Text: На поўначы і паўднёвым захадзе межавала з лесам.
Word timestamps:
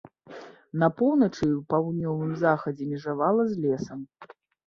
На 0.83 0.87
поўначы 1.01 1.49
і 1.49 1.59
паўднёвым 1.73 2.33
захадзе 2.43 2.83
межавала 2.93 3.45
з 3.51 3.61
лесам. 3.67 3.99